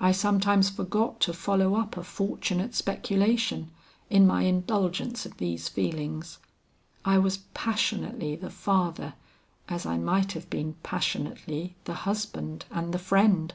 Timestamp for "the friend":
12.92-13.54